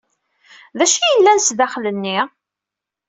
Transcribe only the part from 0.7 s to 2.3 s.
D acu ay yellan sdaxel-nni?